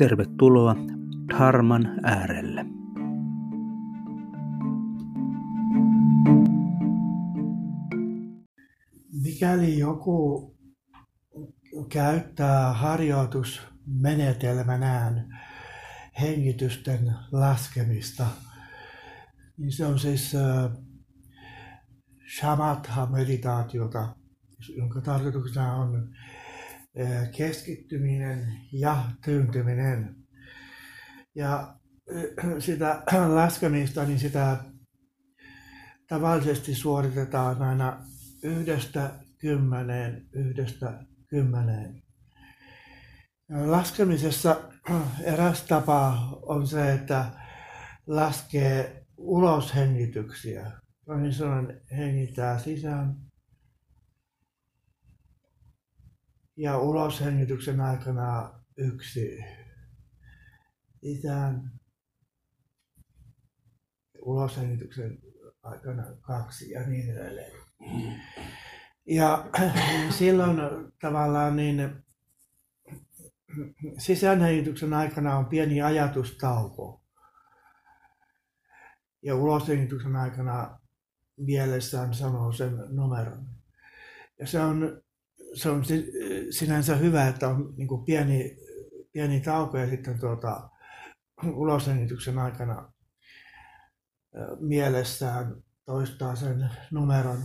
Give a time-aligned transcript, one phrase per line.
[0.00, 0.76] tervetuloa
[1.28, 2.66] Dharman äärelle.
[9.24, 10.56] Mikäli joku
[11.88, 15.38] käyttää harjoitusmenetelmänään
[16.20, 18.26] hengitysten laskemista,
[19.56, 20.36] niin se on siis
[22.38, 24.08] shamatha-meditaatiota,
[24.76, 26.08] jonka tarkoituksena on
[27.36, 30.16] keskittyminen ja tyyntyminen.
[31.34, 31.74] Ja
[32.58, 33.02] sitä
[33.34, 34.56] laskemista, niin sitä
[36.08, 38.02] tavallisesti suoritetaan aina
[38.42, 42.02] yhdestä kymmeneen, yhdestä kymmeneen.
[43.64, 44.60] Laskemisessa
[45.22, 47.24] eräs tapa on se, että
[48.06, 50.72] laskee ulos hengityksiä.
[51.04, 53.29] Toisin sanoen hengittää sisään
[56.60, 59.38] ja ulos hengityksen aikana yksi
[61.00, 61.70] sisään
[64.22, 65.18] uloshengityksen
[65.62, 67.52] aikana kaksi ja niin edelleen.
[69.06, 69.50] Ja
[70.10, 70.56] silloin
[71.00, 72.04] tavallaan niin
[73.98, 77.02] sisäänhengityksen aikana on pieni ajatustauko.
[79.22, 80.80] Ja uloshengityksen aikana
[81.36, 83.46] mielessään sanoo sen numeron.
[84.38, 85.02] Ja se on,
[85.54, 85.82] se on
[86.50, 88.56] sinänsä hyvä, että on niin kuin pieni,
[89.12, 90.70] pieni tauko ja sitten tuota,
[91.44, 92.92] uloshengityksen aikana
[94.60, 97.42] mielessään toistaa sen numeron.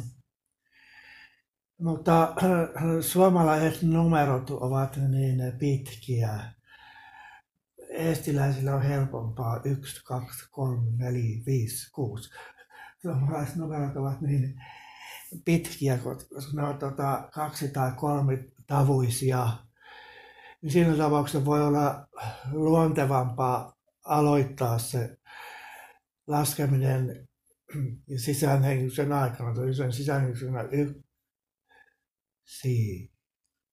[1.81, 2.35] Mutta
[3.01, 6.39] suomalaiset numerot ovat niin pitkiä.
[7.89, 12.29] Estiläisillä on helpompaa 1, 2, 3, 4, 5, 6.
[13.01, 14.61] Suomalaiset numerot ovat niin
[15.46, 19.47] pitkiä, koska ne ovat tota, kaksi tai kolme tavuisia.
[20.62, 22.08] Niin siinä tapauksessa voi olla
[22.52, 23.75] luontevampaa
[24.06, 25.18] aloittaa se
[26.28, 27.28] laskeminen
[28.18, 30.53] sisäänhengityksen aikana, tai sen sisäänhengityksen
[32.44, 33.12] yksi,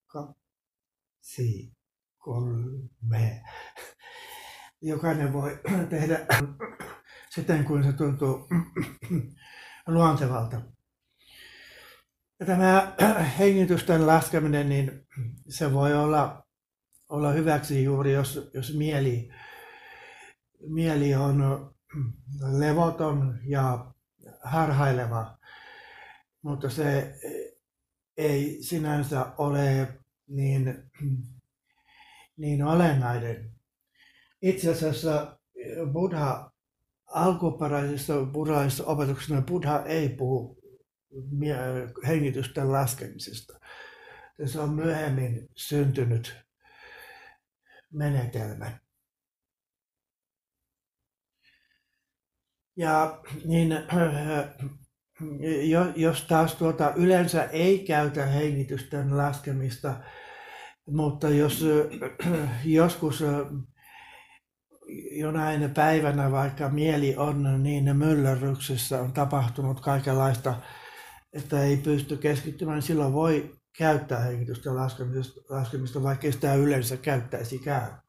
[0.07, 1.73] kaksi,
[2.19, 3.43] kolme.
[4.83, 6.27] Jokainen voi tehdä
[7.31, 8.49] siten, kuin se tuntuu
[9.87, 10.63] luontevalta.
[12.42, 12.92] Ja tämä
[13.38, 15.06] hengitysten laskeminen, niin
[15.48, 16.47] se voi olla,
[17.08, 19.28] olla hyväksi juuri, jos, jos mieli,
[20.69, 21.70] mieli on
[22.58, 23.92] levoton ja
[24.42, 25.38] harhaileva,
[26.42, 27.14] mutta se
[28.16, 29.88] ei sinänsä ole
[30.28, 30.91] niin,
[32.36, 33.50] niin olennainen.
[34.42, 35.38] Itse asiassa
[35.92, 36.50] Buddha
[37.06, 40.62] alkuperäisessä buddhaisessa opetuksessa Buddha ei puhu
[42.06, 43.61] hengitysten laskemisesta.
[44.45, 46.37] Se on myöhemmin syntynyt
[47.93, 48.78] menetelmä.
[52.77, 53.72] Ja niin,
[55.97, 60.01] jos taas tuota, yleensä ei käytä hengitysten laskemista,
[60.87, 61.65] mutta jos
[62.65, 63.25] joskus
[65.11, 70.55] jonain päivänä, vaikka mieli on niin myllerryksessä, on tapahtunut kaikenlaista,
[71.32, 78.03] että ei pysty keskittymään, niin silloin voi käyttää hengitysten laskemista, laskemista vaikka sitä yleensä käyttäisikään.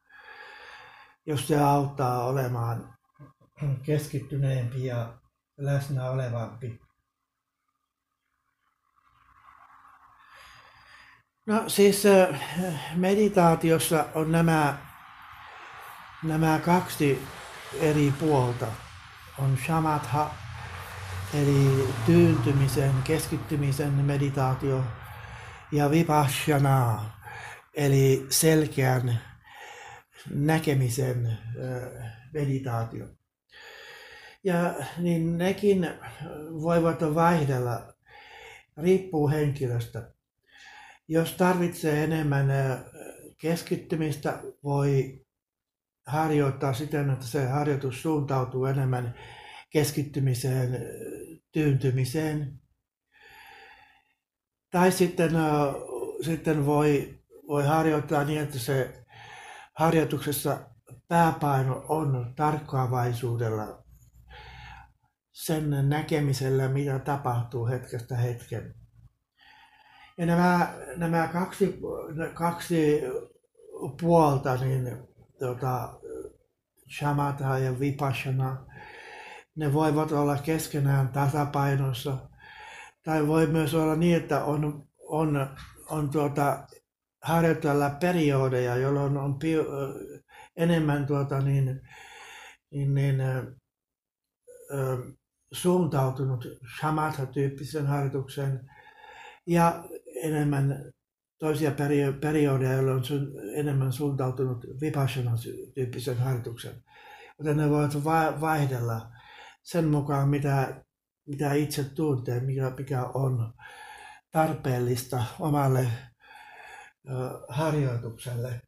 [1.26, 2.94] Jos se auttaa olemaan
[3.82, 5.18] keskittyneempi ja
[5.56, 6.80] läsnä olevampi.
[11.46, 12.02] No siis
[12.96, 14.78] meditaatiossa on nämä,
[16.22, 17.22] nämä kaksi
[17.80, 18.66] eri puolta.
[19.38, 20.30] On shamatha,
[21.34, 24.84] eli tyyntymisen, keskittymisen meditaatio,
[25.72, 27.04] ja vipassana,
[27.74, 29.20] eli selkeän
[30.30, 31.38] näkemisen
[32.32, 33.06] meditaatio.
[34.44, 35.90] Ja niin nekin
[36.62, 37.94] voivat vaihdella,
[38.76, 40.10] riippuu henkilöstä.
[41.08, 42.46] Jos tarvitsee enemmän
[43.38, 45.20] keskittymistä, voi
[46.06, 49.14] harjoittaa siten, että se harjoitus suuntautuu enemmän
[49.74, 50.82] keskittymiseen,
[51.52, 52.60] tyyntymiseen.
[54.70, 55.30] Tai sitten,
[56.22, 57.18] sitten voi,
[57.48, 59.04] voi harjoittaa niin, että se
[59.74, 60.70] harjoituksessa
[61.08, 63.84] pääpaino on tarkkaavaisuudella
[65.32, 68.74] sen näkemisellä, mitä tapahtuu hetkestä hetken.
[70.18, 71.80] Ja nämä, nämä kaksi,
[72.34, 73.02] kaksi
[74.00, 74.98] puolta, niin
[75.38, 76.00] tota,
[76.98, 78.66] shamatha ja vipassana,
[79.56, 82.16] ne voivat olla keskenään tasapainossa.
[83.02, 85.48] Tai voi myös olla niin, että on, on,
[85.90, 86.66] on tuota,
[87.24, 89.64] harjoitella periodeja, jolloin on pio,
[90.56, 91.80] enemmän tuota, niin,
[92.70, 95.12] niin, niin, ö,
[95.52, 96.46] suuntautunut
[96.78, 98.70] shamatha-tyyppisen harjoituksen
[99.46, 99.84] ja
[100.22, 100.92] enemmän
[101.38, 101.72] toisia
[102.20, 103.04] periodeja, jolloin on
[103.54, 106.74] enemmän suuntautunut vipassana-tyyppisen harjoituksen.
[107.38, 108.04] Joten ne voivat
[108.40, 109.13] vaihdella
[109.64, 110.84] sen mukaan, mitä,
[111.26, 113.54] mitä itse tuntee, mikä, mikä on
[114.30, 115.88] tarpeellista omalle
[117.48, 118.60] harjoitukselle.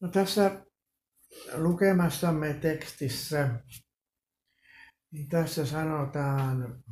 [0.00, 0.66] No tässä
[1.54, 3.60] lukemassamme tekstissä,
[5.10, 6.82] niin tässä sanotaan,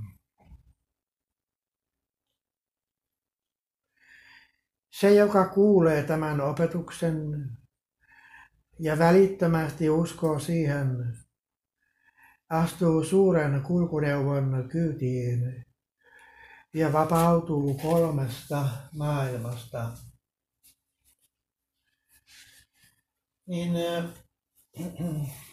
[4.91, 7.17] se, joka kuulee tämän opetuksen
[8.79, 11.19] ja välittömästi uskoo siihen,
[12.51, 15.65] astuu suuren kulkuneuvon kyytiin
[16.75, 19.93] ja vapautuu kolmesta maailmasta.
[23.47, 24.05] Niin äh,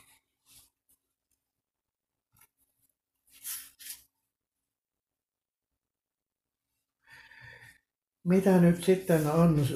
[8.24, 9.68] mitä nyt sitten on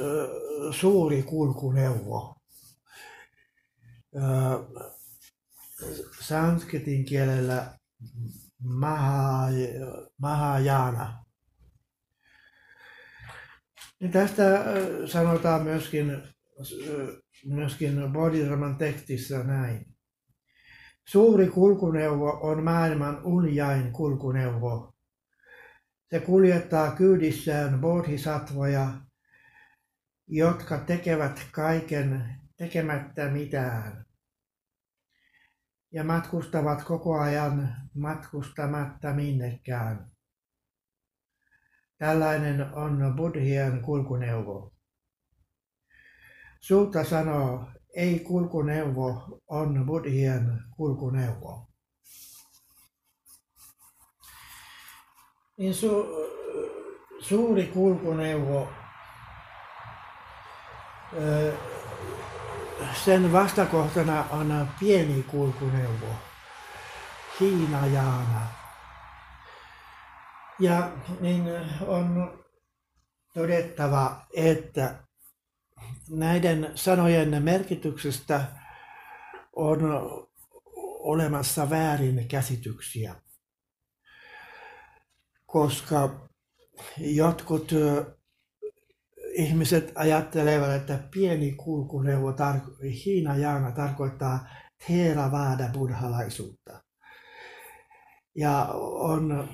[0.72, 2.39] suuri kulkuneuvo?
[6.20, 7.78] Sanskritin kielellä
[10.18, 11.26] Mahajana.
[14.00, 14.66] Niin tästä
[15.06, 16.24] sanotaan myöskin,
[17.46, 19.86] myöskin Bodhidharman tekstissä näin.
[21.08, 24.94] Suuri kulkuneuvo on maailman unjain kulkuneuvo.
[26.10, 28.94] Se kuljettaa kyydissään bodhisatvoja,
[30.28, 34.06] jotka tekevät kaiken tekemättä mitään
[35.92, 40.12] ja matkustavat koko ajan matkustamatta minnekään.
[41.98, 44.74] Tällainen on buddhien kulkuneuvo.
[46.60, 51.70] Suutta sanoo, ei kulkuneuvo on buddhien kulkuneuvo.
[55.58, 56.06] Niin su,
[57.20, 58.70] suuri kulkuneuvo,
[63.06, 66.08] sen vastakohtana on pieni kulkuneuvo,
[67.40, 68.42] Hiinajaana.
[70.60, 71.44] Ja niin
[71.88, 72.40] on
[73.34, 74.96] todettava, että
[76.10, 78.46] näiden sanojen merkityksestä
[79.56, 79.80] on
[81.00, 83.16] olemassa väärin käsityksiä,
[85.46, 86.10] koska
[86.98, 87.72] jotkut
[89.40, 94.48] ihmiset ajattelevat, että pieni kulkuneuvo tar- Hiinajaana tarkoittaa
[94.88, 96.84] Theravada buddhalaisuutta.
[98.36, 98.68] Ja
[99.00, 99.50] on,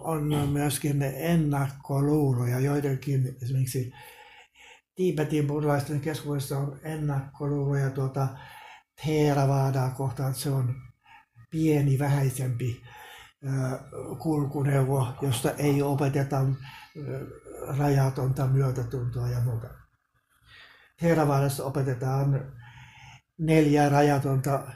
[0.00, 3.92] on myöskin ennakkoluuloja, joidenkin esimerkiksi
[4.94, 8.28] Tiibetin buddhalaisten keskuudessa on ennakkoluuloja tuota
[9.02, 10.74] Theeravadaa kohtaan, että se on
[11.50, 12.82] pieni, vähäisempi
[14.18, 16.40] kulkuneuvo, josta ei opeteta
[17.78, 19.68] rajatonta myötätuntoa ja muuta.
[21.00, 22.52] Theravadassa opetetaan
[23.38, 24.72] neljä rajatonta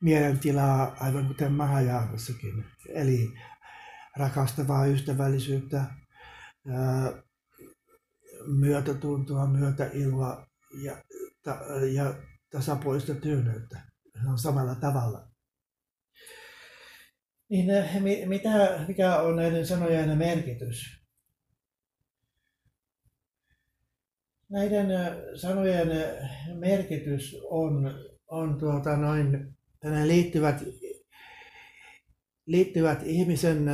[0.00, 2.64] mielentilaa, aivan kuten Mahajaanassakin.
[2.88, 3.34] Eli
[4.16, 5.84] rakastavaa ystävällisyyttä,
[8.46, 10.46] myötätuntoa, myötäilua
[10.82, 11.02] ja,
[11.42, 11.58] ta,
[11.92, 12.14] ja
[12.50, 13.80] tasapuolista tyyneyttä.
[14.22, 15.28] Se on samalla tavalla.
[17.50, 21.07] Niin mitä, mikä on näiden sanojen merkitys?
[24.50, 24.86] Näiden
[25.34, 25.88] sanojen
[26.54, 27.94] merkitys on,
[28.28, 30.64] on tuota noin, ne liittyvät,
[32.46, 33.66] liittyvät ihmisen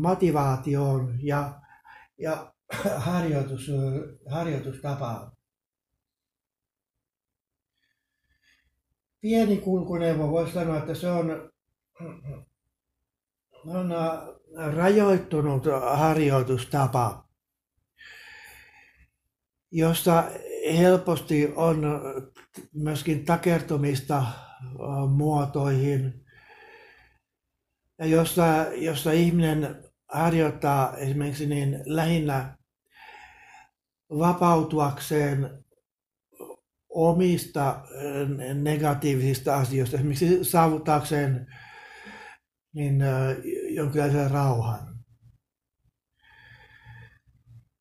[0.00, 1.60] motivaatioon ja,
[2.18, 2.52] ja
[3.06, 3.70] harjoitus,
[4.30, 5.32] harjoitustapaan.
[9.20, 11.50] Pieni kulkuneuvo voisi sanoa, että se on,
[13.66, 13.90] on
[14.74, 15.64] rajoittunut
[15.96, 17.27] harjoitustapa
[19.70, 20.24] jossa
[20.78, 21.82] helposti on
[22.74, 24.26] myöskin takertumista
[25.16, 26.24] muotoihin,
[27.98, 28.44] ja jossa,
[28.76, 32.56] jossa ihminen harjoittaa esimerkiksi niin lähinnä
[34.10, 35.64] vapautuakseen
[36.88, 37.80] omista
[38.54, 41.46] negatiivisista asioista, esimerkiksi saavuttaakseen
[42.72, 43.02] niin,
[43.68, 44.97] jonkinlaisen rauhan.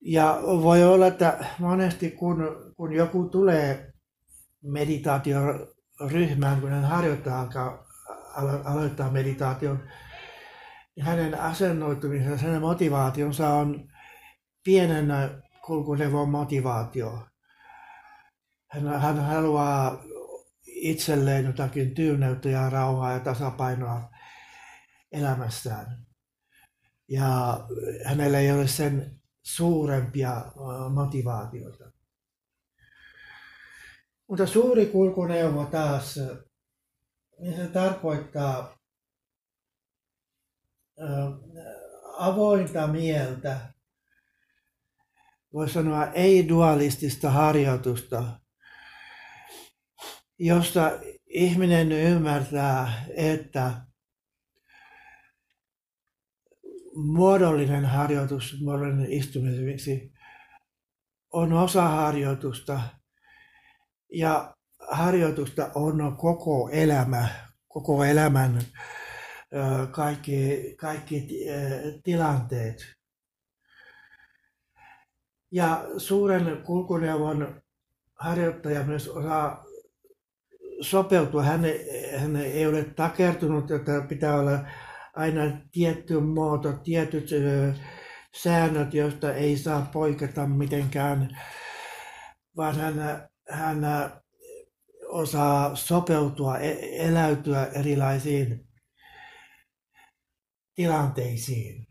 [0.02, 2.38] Ja voi olla, että monesti kun,
[2.78, 3.94] kun joku tulee
[4.64, 7.50] meditaatioryhmään, kun hän harjoittaa,
[8.66, 9.84] aloittaa meditaation,
[10.96, 13.90] niin hänen asennoitumisensa, hänen motivaationsa on
[14.64, 15.08] pienen
[15.66, 17.28] kulkunevon motivaatio.
[18.72, 20.04] Hän, hän haluaa
[20.66, 24.10] itselleen jotakin tyyneyttä ja rauhaa ja tasapainoa
[25.12, 26.06] elämässään.
[27.10, 27.60] Ja
[28.06, 29.17] hänellä ei ole sen
[29.56, 30.42] suurempia
[30.94, 31.92] motivaatioita.
[34.28, 36.20] Mutta suuri kulkuneuvo taas,
[37.40, 38.78] niin se tarkoittaa
[42.18, 43.74] avointa mieltä,
[45.54, 48.40] voi sanoa ei-dualistista harjoitusta,
[50.40, 50.92] josta
[51.26, 53.87] ihminen ymmärtää, että
[56.98, 59.80] muodollinen harjoitus, muodollinen istuminen
[61.34, 62.82] on osa harjoitusta
[64.14, 64.56] ja
[64.92, 67.28] harjoitusta on koko elämä,
[67.68, 68.62] koko elämän
[69.92, 71.28] kaikki, kaikki
[72.04, 72.86] tilanteet.
[75.52, 77.62] Ja suuren kulkuneuvon
[78.16, 79.66] harjoittaja myös osaa
[80.82, 81.44] sopeutua.
[81.44, 81.62] Hän,
[82.18, 84.60] hän ei ole takertunut, että pitää olla
[85.18, 87.30] aina tietty muoto, tietyt
[88.36, 91.38] säännöt, joista ei saa poiketa mitenkään,
[92.58, 93.82] vaan hän, hän
[95.08, 98.68] osaa sopeutua, e, eläytyä erilaisiin
[100.76, 101.88] tilanteisiin.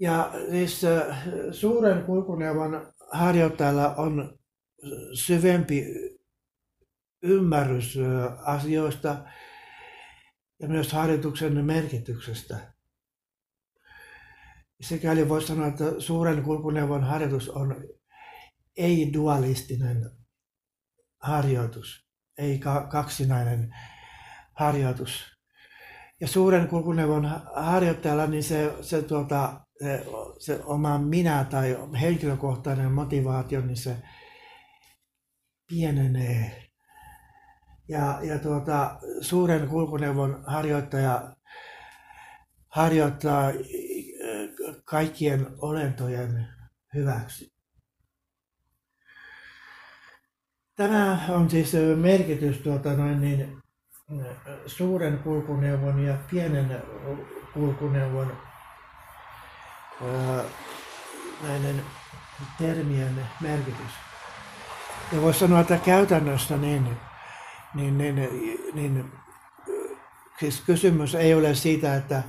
[0.00, 0.80] Ja siis
[1.50, 4.38] suuren kulkuneuvon harjoittajalla on
[5.14, 5.84] syvempi
[7.22, 7.98] ymmärrys
[8.44, 9.24] asioista,
[10.60, 12.74] ja myös harjoituksen merkityksestä.
[14.80, 17.84] Sikäli voisi sanoa, että suuren kulkuneuvon harjoitus on
[18.76, 20.10] ei-dualistinen
[21.20, 22.60] harjoitus, ei
[22.90, 23.74] kaksinainen
[24.52, 25.38] harjoitus.
[26.20, 27.24] Ja suuren kulkuneuvon
[27.54, 30.06] harjoittajalla niin se, se, tuota, se,
[30.38, 33.96] se oma minä tai henkilökohtainen motivaatio, niin se
[35.68, 36.67] pienenee
[37.88, 41.36] ja, ja tuota, suuren kulkuneuvon harjoittaja
[42.68, 43.54] harjoittaa äh,
[44.84, 46.48] kaikkien olentojen
[46.94, 47.52] hyväksi.
[50.76, 53.62] Tämä on siis merkitys tuota noin niin,
[54.66, 56.82] suuren kulkuneuvon ja pienen
[57.54, 58.32] kulkuneuvon
[61.42, 61.82] näiden
[62.58, 63.92] termien merkitys.
[65.12, 66.96] Ja voisi sanoa, että käytännössä niin
[67.74, 68.30] niin, niin,
[68.74, 69.12] niin
[70.40, 72.22] siis kysymys ei ole siitä, että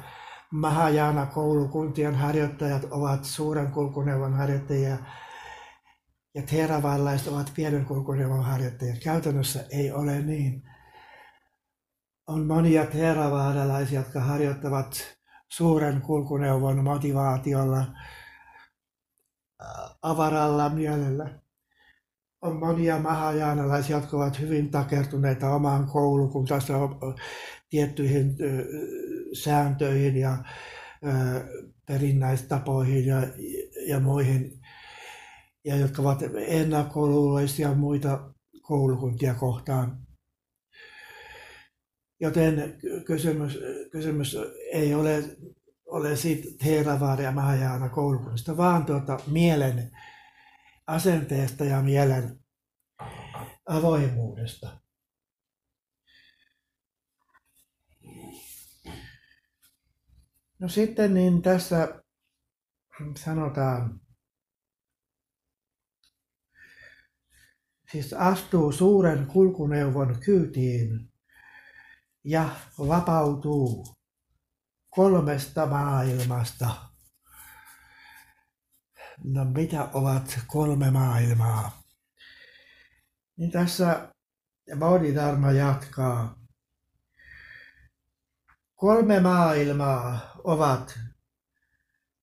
[0.52, 4.98] Mahajana koulukuntien harjoittajat ovat suuren kulkuneuvon harjoittajia
[6.36, 8.96] ja theravallaiset ovat pienen kulkuneuvon harjoittajia.
[9.04, 10.64] Käytännössä ei ole niin.
[12.28, 15.18] On monia theravadalaisia, jotka harjoittavat
[15.50, 17.86] suuren kulkuneuvon motivaatiolla,
[20.02, 21.40] avaralla mielellä
[22.42, 26.74] on monia mahajaanalaisia, jotka ovat hyvin takertuneita omaan koulukuntansa
[27.70, 28.36] tiettyihin
[29.44, 30.38] sääntöihin ja
[31.86, 33.22] perinnäistapoihin ja,
[33.88, 34.60] ja muihin,
[35.66, 39.98] ja jotka ovat ennakkoluuloisia muita koulukuntia kohtaan.
[42.22, 43.60] Joten kysymys,
[43.92, 44.38] kysymys
[44.74, 45.24] ei ole,
[45.86, 49.92] ole siitä Theravada ja Mahajana koulukunnista, vaan tuota mielen
[50.90, 52.40] asenteesta ja mielen
[53.66, 54.82] avoimuudesta.
[60.60, 62.04] No sitten niin tässä
[63.18, 64.02] sanotaan,
[67.92, 71.14] siis astuu suuren kulkuneuvon kyytiin
[72.24, 73.96] ja vapautuu
[74.90, 76.89] kolmesta maailmasta
[79.24, 81.84] no mitä ovat kolme maailmaa?
[83.38, 84.14] Niin tässä
[84.80, 86.40] Bodhidharma jatkaa.
[88.76, 91.00] Kolme maailmaa ovat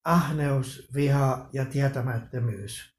[0.04, 2.96] ahneus, viha ja tietämättömyys.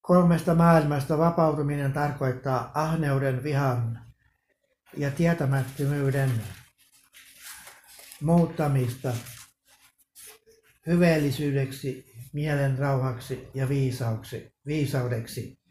[0.00, 4.06] Kolmesta maailmasta vapautuminen tarkoittaa ahneuden, vihan
[4.96, 6.42] ja tietämättömyyden
[8.20, 9.12] muuttamista
[10.86, 15.62] hyveellisyydeksi, mielen rauhaksi ja viisauksi, viisaudeksi.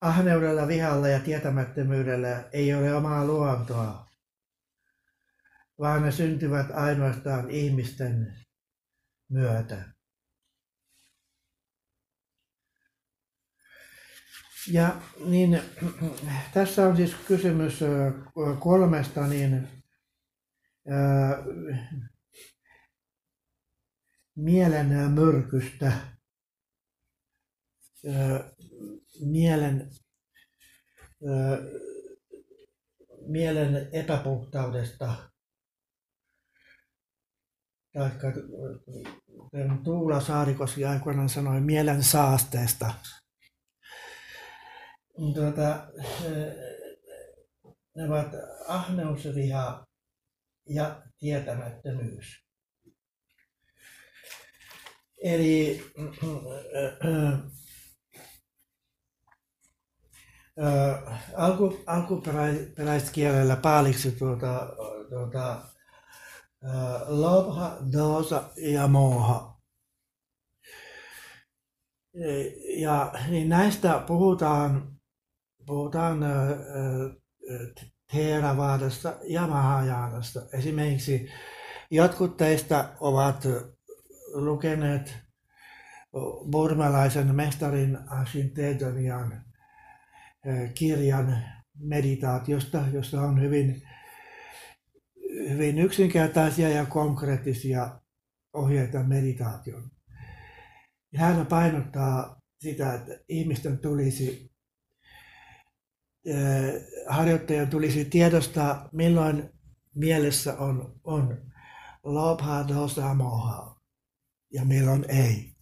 [0.00, 4.06] Ahneudella, vihalla ja tietämättömyydellä ei ole omaa luontoa,
[5.78, 8.36] vaan ne syntyvät ainoastaan ihmisten
[9.28, 9.84] myötä.
[14.70, 15.60] Ja niin,
[16.54, 17.80] tässä on siis kysymys
[18.58, 19.75] kolmesta niin,
[24.36, 25.92] mielen myrkystä,
[29.20, 29.90] mielen,
[33.26, 35.30] mielen epäpuhtaudesta,
[37.92, 38.26] taikka
[39.84, 42.94] Tuula Saarikoski aikoinaan sanoi mielen saasteesta.
[45.34, 45.88] Tuota,
[47.96, 48.32] ne ovat
[48.68, 49.86] ahneus, viha
[50.68, 52.46] ja tietämättömyys.
[55.22, 55.84] Eli
[61.36, 64.68] alku, alkuperäiskielellä paaliksi tuota,
[65.10, 65.62] tuota,
[67.06, 69.56] lobha, dosa ja moha.
[72.78, 74.96] Ja niin näistä puhutaan
[75.66, 76.20] puhutaan
[78.12, 80.40] Theravadasta ja Mahajanasta.
[80.52, 81.28] Esimerkiksi
[81.90, 83.46] jotkut teistä ovat
[84.32, 85.16] lukeneet
[86.50, 89.44] burmalaisen mestarin Ashin Tejanian
[90.74, 91.42] kirjan
[91.78, 93.82] meditaatiosta, jossa on hyvin,
[95.48, 98.00] hyvin yksinkertaisia ja konkreettisia
[98.52, 99.90] ohjeita meditaation.
[101.16, 104.55] Hän painottaa sitä, että ihmisten tulisi
[107.08, 109.50] harjoittajan tulisi tiedostaa, milloin
[109.94, 111.38] mielessä on, on
[112.04, 113.80] lobha, dosa, moha
[114.52, 115.56] ja milloin ei.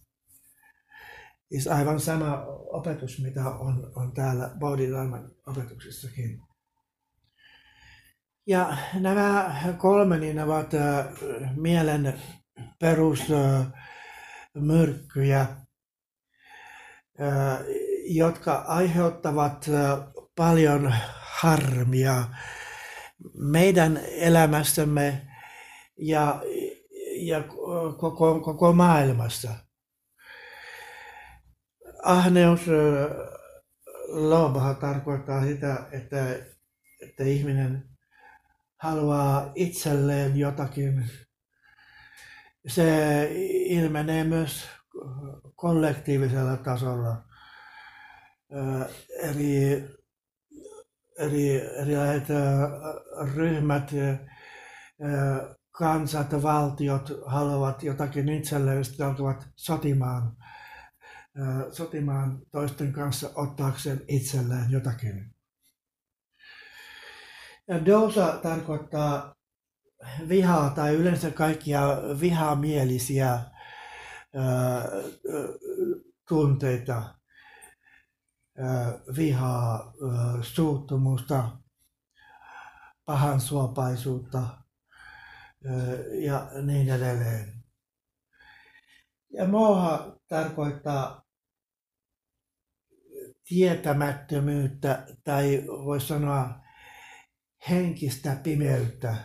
[1.51, 6.41] Siis aivan sama opetus, mitä on, on täällä Bodhidharman opetuksissakin.
[8.47, 11.07] Ja nämä kolme niin ovat äh,
[11.55, 12.21] mielen
[12.79, 15.57] perusmyrkkyjä, äh,
[18.05, 19.99] jotka aiheuttavat äh,
[20.35, 22.23] paljon harmia
[23.33, 25.27] meidän elämässämme
[25.97, 26.41] ja,
[27.15, 27.43] ja
[27.97, 29.49] koko, koko maailmassa.
[32.03, 32.61] Ahneus
[34.07, 36.35] lobha tarkoittaa sitä, että,
[37.01, 37.89] että ihminen
[38.77, 41.09] haluaa itselleen jotakin.
[42.67, 43.29] Se
[43.65, 44.67] ilmenee myös
[45.55, 47.23] kollektiivisella tasolla.
[49.19, 49.83] Eli
[51.19, 52.27] eri, erilaiset
[53.35, 53.91] ryhmät,
[55.71, 60.37] kansat, valtiot haluavat jotakin itselleen, sitten alkavat sotimaan,
[61.71, 65.35] sotimaan toisten kanssa ottaakseen itselleen jotakin.
[67.67, 69.35] Ja dosa tarkoittaa
[70.29, 71.81] vihaa tai yleensä kaikkia
[72.21, 73.39] vihamielisiä
[76.27, 77.03] tunteita
[79.17, 79.93] vihaa,
[80.41, 81.57] suuttumusta,
[83.05, 84.47] pahan suopaisuutta
[86.21, 87.63] ja niin edelleen.
[89.29, 91.25] Ja moha tarkoittaa
[93.47, 96.59] tietämättömyyttä tai voisi sanoa
[97.69, 99.15] henkistä pimeyttä,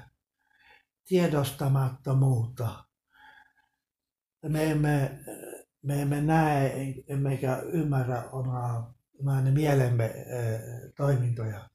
[1.05, 2.85] tiedostamattomuutta.
[4.43, 5.21] Me emme,
[5.83, 9.00] me emme näe emmekä ymmärrä omaa
[9.51, 10.61] mielemme eh,
[10.97, 11.69] toimintoja.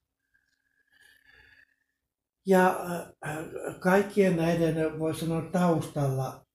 [2.45, 2.85] Ja
[3.25, 6.45] eh, kaikkien näiden, voi sanoa, taustalla,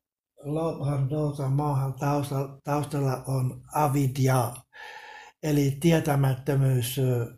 [0.44, 4.54] Lobhan Dosan maahan taustalla, taustalla on avidya,
[5.42, 7.28] eli tietämättömyys eh,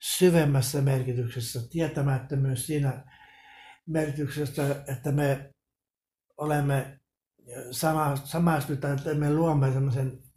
[0.00, 3.04] syvemmässä merkityksessä, tietämättömyys siinä
[3.86, 5.54] merkityksessä, että me
[6.36, 7.00] olemme
[7.70, 10.29] sama, samastutaan, että me luomme sellaisen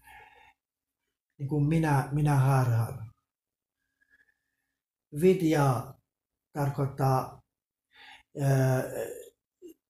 [1.38, 3.12] niin kuin minä, minä harhaan.
[5.22, 5.94] Vidya
[6.54, 7.42] tarkoittaa
[8.42, 8.84] ää,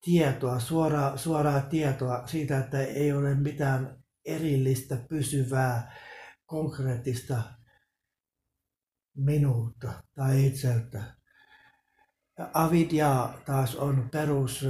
[0.02, 5.96] tietoa, suoraa, suoraa tietoa siitä, että ei ole mitään erillistä, pysyvää,
[6.46, 7.44] konkreettista
[9.16, 11.04] minuutta tai itseltä.
[12.38, 14.66] Ja avidya taas on perus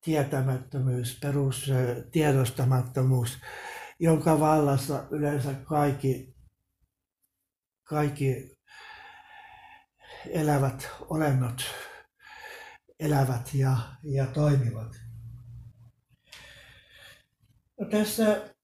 [0.00, 1.70] tietämättömyys, perus
[2.10, 3.38] tiedostamattomuus
[3.98, 6.34] jonka vallassa yleensä kaikki,
[7.84, 8.58] kaikki
[10.30, 11.62] elävät olennot
[13.00, 14.96] elävät ja, ja toimivat.
[17.80, 18.54] No tässä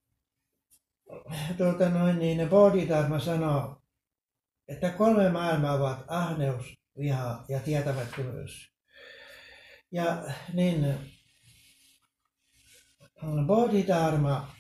[1.59, 3.83] tuota noin, niin Bodhidharma sanoo,
[4.69, 8.73] että kolme maailmaa ovat ahneus, viha ja tietämättömyys.
[9.93, 10.99] Ja niin
[13.47, 14.55] Bodhidharma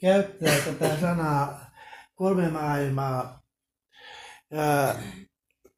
[0.00, 1.70] käyttää tätä sanaa
[2.14, 3.40] kolme maailmaa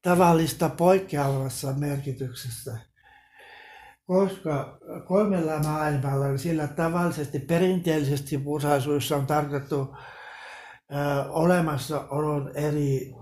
[0.01, 2.77] tavallista poikkeavassa merkityksessä.
[4.05, 9.95] Koska kolmella maailmalla, sillä tavallisesti perinteellisesti pusaisuissa on tarkoitettu
[11.29, 13.13] olemassaolon eri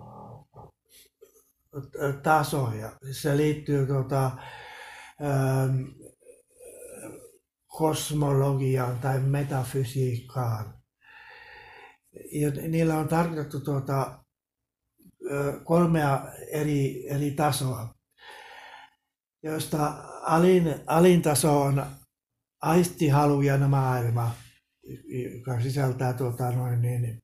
[2.24, 2.92] tasoja.
[3.12, 4.32] Se liittyy tuota,
[7.82, 10.74] kosmologiaan tai metafysiikkaan.
[12.32, 14.24] Ja niillä on tarkoitettu tuota,
[15.64, 17.96] kolmea eri, eri tasoa,
[19.44, 21.86] joista alin, alin taso on
[22.62, 24.36] aistihalujen maailma,
[25.38, 27.22] joka sisältää tuota, noin, niin,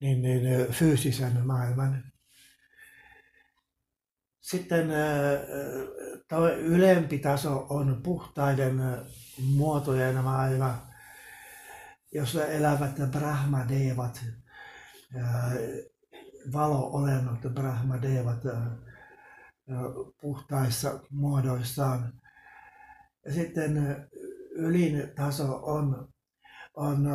[0.00, 2.04] niin, niin, fyysisen maailman.
[4.40, 4.90] Sitten
[6.58, 8.80] ylempi taso on puhtaiden
[9.40, 10.86] muotojen maailma,
[12.12, 14.24] jossa elävät brahmadevat,
[16.52, 18.42] valo-olennot, brahmadevat
[20.20, 22.12] puhtaissa muodoissaan.
[23.24, 24.06] Ja sitten
[24.50, 26.08] ylin taso on,
[26.74, 27.08] on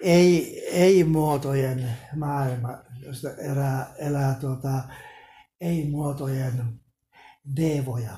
[0.00, 4.82] ei, ei-muotojen maailma, josta elää, elää tuota,
[5.60, 6.80] ei-muotojen
[7.56, 8.16] devoja,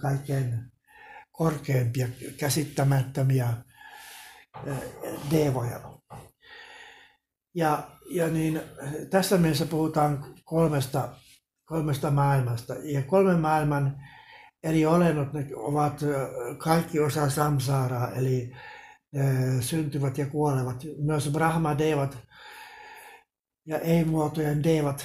[0.00, 0.73] kaikkein
[1.34, 3.48] korkeimpia, käsittämättömiä
[5.30, 5.80] devoja.
[7.54, 8.60] Ja, ja niin,
[9.10, 11.08] tässä mielessä puhutaan kolmesta,
[11.64, 12.74] kolmesta maailmasta.
[12.82, 13.96] Ja kolmen maailman
[14.62, 16.00] eri olennot ne ovat
[16.58, 18.52] kaikki osa samsaaraa, eli
[19.60, 20.84] syntyvät ja kuolevat.
[20.98, 22.18] Myös Brahma-devat
[23.66, 25.04] ja ei-muotojen devat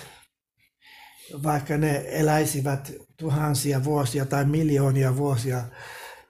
[1.43, 5.63] vaikka ne eläisivät tuhansia vuosia tai miljoonia vuosia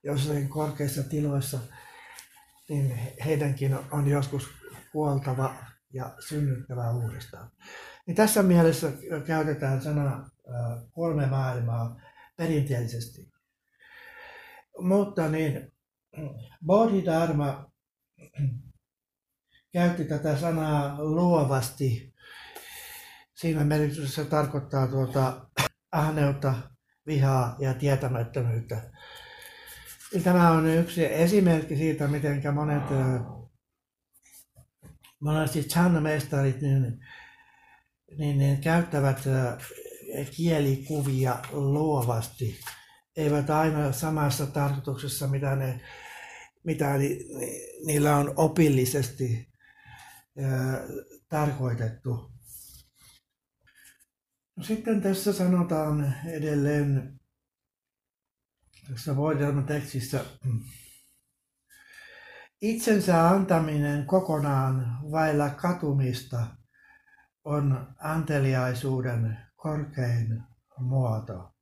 [0.04, 1.60] jossain korkeissa tiloissa,
[2.70, 4.50] niin heidänkin on joskus
[4.92, 5.56] kuoltava
[5.94, 7.52] ja synnyttävä uudestaan.
[8.08, 8.92] Niin tässä mielessä
[9.28, 10.30] käytetään sanaa
[10.92, 12.02] kolme maailmaa
[12.38, 13.32] perinteellisesti.
[14.82, 15.72] Mutta niin,
[16.66, 17.72] Bodhidharma
[19.74, 22.14] käytti tätä sanaa luovasti
[23.34, 25.50] siinä merkityksessä tarkoittaa tuota
[25.92, 26.54] ahneutta,
[27.06, 28.92] vihaa ja tietämättömyyttä.
[30.24, 32.84] Tämä on yksi esimerkki siitä, miten monet,
[35.20, 37.00] monesti Chan-mestarit niin,
[38.18, 39.20] niin, niin käyttävät
[40.36, 42.60] kielikuvia luovasti.
[43.16, 45.82] Eivät aina samassa tarkoituksessa, mitä, ne,
[46.64, 47.20] mitä ni,
[47.86, 49.50] niillä on opillisesti
[51.30, 52.32] tarkoitettu.
[54.56, 57.19] No sitten tässä sanotaan edelleen
[58.90, 60.26] tässä voidelman tekstissä,
[62.62, 66.48] itsensä antaminen kokonaan vailla katumista
[67.44, 70.44] on anteliaisuuden korkein
[70.78, 71.56] muoto.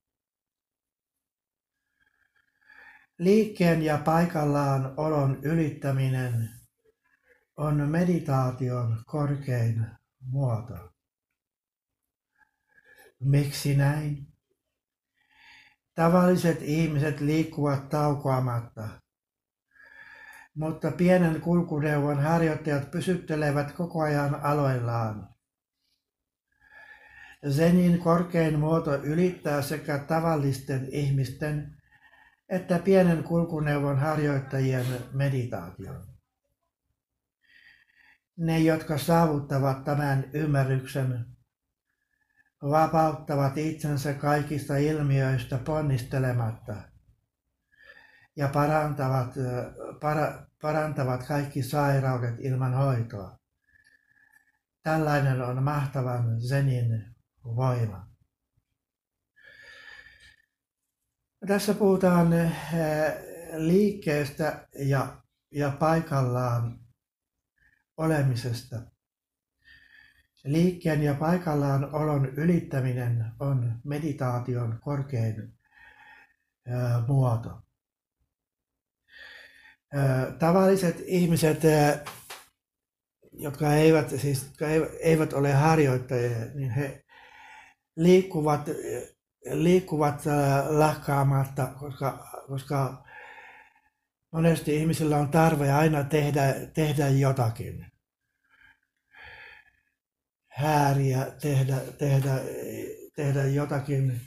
[3.18, 6.50] Liikkeen ja paikallaan olon ylittäminen
[7.56, 9.86] on meditaation korkein
[10.20, 10.92] muoto.
[13.20, 14.27] Miksi näin?
[15.98, 18.88] Tavalliset ihmiset liikkuvat taukoamatta,
[20.54, 25.28] mutta pienen kulkuneuvon harjoittajat pysyttelevät koko ajan aloillaan.
[27.50, 31.76] Zenin korkein muoto ylittää sekä tavallisten ihmisten
[32.48, 36.06] että pienen kulkuneuvon harjoittajien meditaation.
[38.36, 41.26] Ne, jotka saavuttavat tämän ymmärryksen,
[42.62, 46.74] vapauttavat itsensä kaikista ilmiöistä ponnistelematta
[48.36, 49.34] ja parantavat,
[50.00, 53.38] para, parantavat kaikki sairaudet ilman hoitoa.
[54.82, 58.08] Tällainen on mahtavan zenin voima.
[61.46, 62.30] Tässä puhutaan
[63.56, 66.80] liikkeestä ja, ja paikallaan
[67.96, 68.97] olemisesta.
[70.44, 75.52] Liikkeen ja paikallaan olon ylittäminen on meditaation korkein
[77.08, 77.62] muoto.
[80.38, 81.62] Tavalliset ihmiset,
[83.32, 84.66] jotka eivät, siis, jotka
[85.00, 87.04] eivät ole harjoittajia, niin he
[87.96, 88.68] liikkuvat
[89.50, 90.22] liikkuvat
[90.68, 93.04] lakkaamatta, koska, koska
[94.32, 97.86] monesti ihmisillä on tarve aina tehdä, tehdä jotakin.
[100.58, 102.40] Hääriä, tehdä, tehdä,
[103.16, 104.20] tehdä jotakin,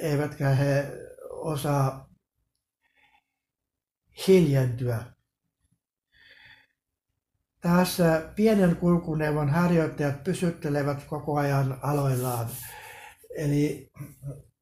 [0.00, 0.86] eivätkä he
[1.30, 2.10] osaa
[4.26, 5.04] hiljentyä.
[7.60, 7.98] Taas
[8.36, 12.48] pienen kulkuneuvon harjoittajat pysyttelevät koko ajan aloillaan.
[13.36, 13.90] Eli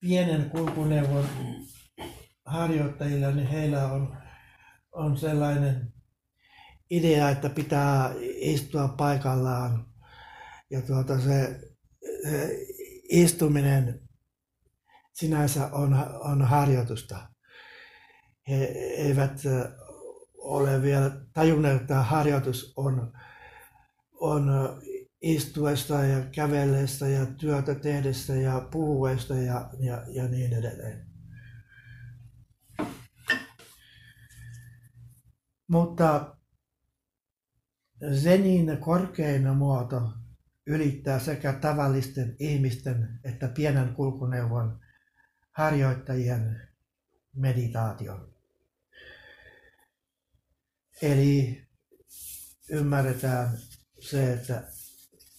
[0.01, 1.25] pienen kulkuneuvon
[2.45, 4.17] harjoittajilla, niin heillä on,
[4.93, 5.93] on sellainen
[6.91, 9.87] idea, että pitää istua paikallaan.
[10.71, 11.61] Ja tuota se,
[12.23, 12.67] se
[13.11, 14.01] istuminen
[15.13, 17.29] sinänsä on, on harjoitusta.
[18.49, 18.65] He
[18.97, 19.41] eivät
[20.39, 23.13] ole vielä tajunneet, että harjoitus on,
[24.21, 24.51] on
[25.23, 31.07] istuesta ja kävelleestä ja työtä tehdessä ja puhuesta ja, ja, ja niin edelleen.
[35.69, 36.37] Mutta
[38.23, 40.13] Zenin korkein muoto
[40.67, 44.81] ylittää sekä tavallisten ihmisten että pienen kulkuneuvon
[45.53, 46.69] harjoittajien
[47.37, 48.35] meditaation.
[51.03, 51.63] Eli
[52.71, 53.59] ymmärretään
[54.01, 54.65] se, että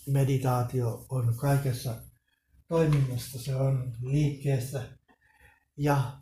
[0.08, 1.95] meditaatio on kaikessa
[2.67, 4.84] toiminnassa, se on liikkeessä
[5.78, 6.19] ja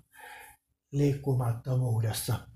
[0.91, 2.48] liikkumattomuudessa.